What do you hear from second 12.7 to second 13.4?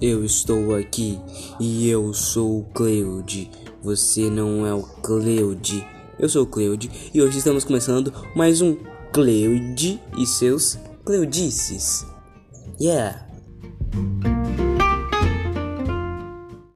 Yeah!